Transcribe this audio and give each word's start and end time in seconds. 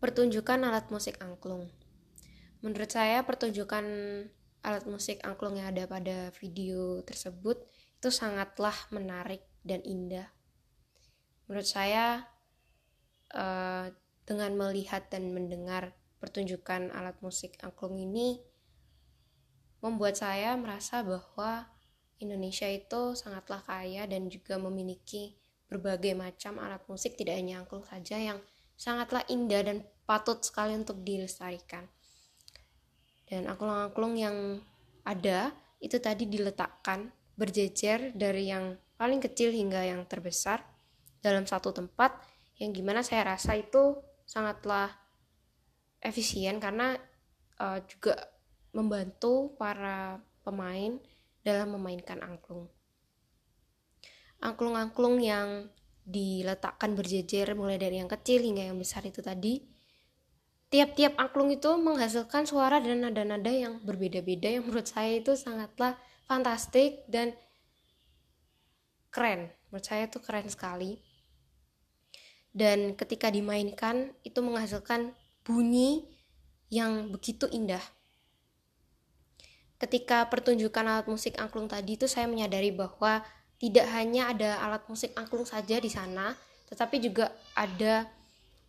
pertunjukan 0.00 0.60
alat 0.64 0.88
musik 0.92 1.16
angklung. 1.22 1.68
Menurut 2.60 2.90
saya 2.90 3.22
pertunjukan 3.24 3.84
alat 4.66 4.84
musik 4.90 5.22
angklung 5.22 5.56
yang 5.56 5.70
ada 5.70 5.86
pada 5.86 6.34
video 6.36 7.00
tersebut 7.06 7.62
itu 7.96 8.08
sangatlah 8.12 8.74
menarik 8.92 9.46
dan 9.62 9.80
indah. 9.86 10.28
Menurut 11.46 11.68
saya 11.68 12.26
uh, 13.32 13.88
dengan 14.26 14.52
melihat 14.58 15.06
dan 15.08 15.30
mendengar 15.30 15.94
pertunjukan 16.18 16.90
alat 16.90 17.14
musik 17.22 17.54
angklung 17.62 17.94
ini 17.96 18.42
membuat 19.78 20.18
saya 20.18 20.58
merasa 20.58 21.06
bahwa 21.06 21.70
Indonesia 22.18 22.66
itu 22.66 23.14
sangatlah 23.14 23.62
kaya 23.62 24.08
dan 24.08 24.26
juga 24.32 24.56
memiliki 24.56 25.36
berbagai 25.70 26.16
macam 26.16 26.58
alat 26.58 26.82
musik 26.88 27.14
tidak 27.14 27.38
hanya 27.38 27.62
angklung 27.62 27.84
saja 27.86 28.16
yang 28.18 28.38
sangatlah 28.76 29.24
indah 29.26 29.64
dan 29.64 29.78
patut 30.04 30.38
sekali 30.44 30.76
untuk 30.76 31.02
dilestarikan. 31.02 31.88
Dan 33.26 33.50
angklung-angklung 33.50 34.14
yang 34.14 34.62
ada 35.02 35.50
itu 35.82 35.98
tadi 35.98 36.30
diletakkan 36.30 37.10
berjejer 37.34 38.14
dari 38.14 38.48
yang 38.48 38.78
paling 38.96 39.20
kecil 39.20 39.52
hingga 39.52 39.82
yang 39.82 40.06
terbesar 40.06 40.62
dalam 41.20 41.44
satu 41.44 41.74
tempat 41.74 42.16
yang 42.56 42.72
gimana 42.72 43.04
saya 43.04 43.36
rasa 43.36 43.58
itu 43.58 44.00
sangatlah 44.24 44.88
efisien 46.00 46.56
karena 46.56 46.96
uh, 47.60 47.82
juga 47.84 48.16
membantu 48.72 49.52
para 49.60 50.20
pemain 50.40 50.96
dalam 51.44 51.76
memainkan 51.76 52.22
angklung. 52.24 52.68
Angklung-angklung 54.40 55.16
yang 55.20 55.68
diletakkan 56.06 56.94
berjejer 56.94 57.50
mulai 57.58 57.76
dari 57.76 57.98
yang 57.98 58.06
kecil 58.06 58.38
hingga 58.40 58.70
yang 58.70 58.78
besar 58.78 59.02
itu 59.02 59.18
tadi 59.18 59.66
tiap-tiap 60.70 61.18
angklung 61.18 61.50
itu 61.54 61.74
menghasilkan 61.78 62.46
suara 62.46 62.82
dan 62.82 63.02
nada-nada 63.06 63.50
yang 63.50 63.82
berbeda-beda 63.82 64.50
yang 64.50 64.66
menurut 64.66 64.86
saya 64.86 65.18
itu 65.18 65.34
sangatlah 65.38 65.98
fantastik 66.26 67.06
dan 67.06 67.34
keren. 69.14 69.50
Menurut 69.70 69.86
saya 69.86 70.10
itu 70.10 70.18
keren 70.18 70.46
sekali. 70.50 70.98
Dan 72.50 72.96
ketika 72.96 73.28
dimainkan 73.30 74.16
itu 74.24 74.40
menghasilkan 74.40 75.12
bunyi 75.44 76.08
yang 76.72 77.14
begitu 77.14 77.46
indah. 77.48 77.82
Ketika 79.76 80.24
pertunjukan 80.32 80.88
alat 80.88 81.06
musik 81.06 81.36
angklung 81.36 81.68
tadi 81.68 82.00
itu 82.00 82.08
saya 82.08 82.24
menyadari 82.24 82.72
bahwa 82.72 83.20
tidak 83.56 83.88
hanya 83.96 84.32
ada 84.32 84.60
alat 84.60 84.84
musik 84.84 85.16
angklung 85.16 85.48
saja 85.48 85.80
di 85.80 85.88
sana, 85.88 86.36
tetapi 86.68 87.00
juga 87.00 87.32
ada 87.56 88.04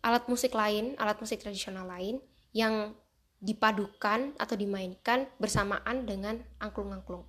alat 0.00 0.24
musik 0.30 0.56
lain, 0.56 0.96
alat 0.96 1.20
musik 1.20 1.44
tradisional 1.44 1.84
lain 1.84 2.22
yang 2.56 2.96
dipadukan 3.38 4.34
atau 4.40 4.56
dimainkan 4.56 5.28
bersamaan 5.36 6.08
dengan 6.08 6.40
angklung-angklung. 6.58 7.22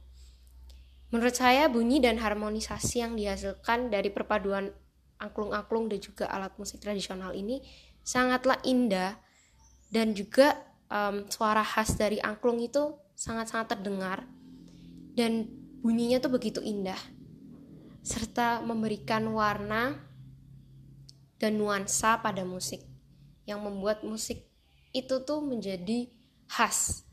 Menurut 1.10 1.36
saya 1.36 1.68
bunyi 1.68 2.00
dan 2.00 2.22
harmonisasi 2.22 3.02
yang 3.02 3.14
dihasilkan 3.18 3.90
dari 3.92 4.14
perpaduan 4.14 4.70
angklung-angklung 5.20 5.92
dan 5.92 6.00
juga 6.00 6.32
alat 6.32 6.54
musik 6.56 6.80
tradisional 6.80 7.36
ini 7.36 7.60
sangatlah 8.06 8.58
indah 8.64 9.20
dan 9.92 10.16
juga 10.16 10.56
um, 10.88 11.28
suara 11.28 11.66
khas 11.66 11.98
dari 12.00 12.22
angklung 12.24 12.62
itu 12.64 12.96
sangat-sangat 13.20 13.76
terdengar 13.76 14.24
dan 15.18 15.50
bunyinya 15.84 16.24
tuh 16.24 16.32
begitu 16.32 16.64
indah 16.64 16.98
serta 18.10 18.66
memberikan 18.66 19.22
warna 19.30 19.94
dan 21.38 21.62
nuansa 21.62 22.18
pada 22.26 22.42
musik 22.42 22.82
yang 23.46 23.62
membuat 23.62 24.02
musik 24.02 24.50
itu 24.90 25.22
tuh 25.22 25.46
menjadi 25.46 26.10
khas 26.50 27.06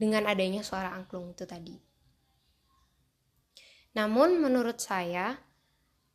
dengan 0.00 0.24
adanya 0.24 0.64
suara 0.64 0.96
angklung 0.96 1.36
itu 1.36 1.44
tadi. 1.44 1.76
Namun 3.92 4.40
menurut 4.40 4.80
saya 4.80 5.36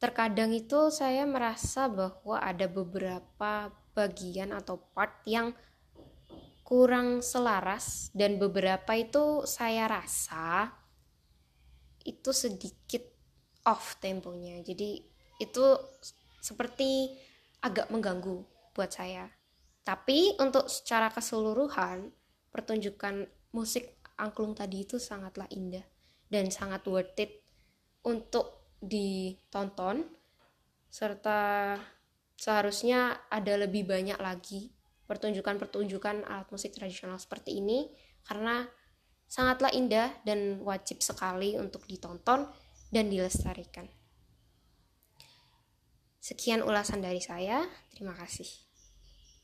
terkadang 0.01 0.57
itu 0.57 0.89
saya 0.89 1.29
merasa 1.29 1.85
bahwa 1.85 2.41
ada 2.41 2.65
beberapa 2.65 3.69
bagian 3.93 4.57
atau 4.57 4.81
part 4.97 5.21
yang 5.29 5.53
kurang 6.65 7.21
selaras 7.21 8.09
dan 8.17 8.41
beberapa 8.41 8.97
itu 8.97 9.45
saya 9.45 9.85
rasa 9.85 10.73
itu 12.01 12.33
sedikit 12.33 13.18
off 13.69 14.01
temponya. 14.01 14.59
Jadi 14.65 14.97
itu 15.37 15.65
seperti 16.41 17.13
agak 17.61 17.93
mengganggu 17.93 18.41
buat 18.73 18.89
saya. 18.89 19.29
Tapi 19.85 20.37
untuk 20.41 20.65
secara 20.67 21.13
keseluruhan 21.13 22.09
pertunjukan 22.49 23.29
musik 23.53 23.97
angklung 24.17 24.57
tadi 24.57 24.83
itu 24.83 24.97
sangatlah 24.97 25.47
indah 25.53 25.85
dan 26.29 26.49
sangat 26.53 26.85
worth 26.85 27.17
it 27.17 27.41
untuk 28.05 28.77
ditonton 28.79 30.05
serta 30.89 31.75
seharusnya 32.39 33.27
ada 33.27 33.59
lebih 33.59 33.85
banyak 33.85 34.15
lagi 34.17 34.71
pertunjukan-pertunjukan 35.09 36.25
alat 36.25 36.47
musik 36.53 36.71
tradisional 36.71 37.17
seperti 37.17 37.59
ini 37.59 37.89
karena 38.23 38.65
sangatlah 39.29 39.69
indah 39.73 40.13
dan 40.25 40.61
wajib 40.65 41.01
sekali 41.01 41.57
untuk 41.57 41.85
ditonton 41.85 42.49
dan 42.89 43.09
dilestarikan. 43.09 43.89
Sekian 46.19 46.61
ulasan 46.61 47.01
dari 47.01 47.23
saya. 47.23 47.65
Terima 47.89 48.13
kasih. 48.13 48.68